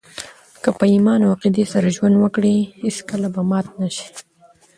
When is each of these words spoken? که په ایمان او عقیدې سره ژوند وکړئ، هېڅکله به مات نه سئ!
که 0.63 0.69
په 0.77 0.85
ایمان 0.93 1.19
او 1.23 1.31
عقیدې 1.35 1.65
سره 1.73 1.93
ژوند 1.95 2.15
وکړئ، 2.17 2.57
هېڅکله 2.83 3.27
به 3.33 3.41
مات 3.49 3.65
نه 3.79 3.87
سئ! 3.95 4.05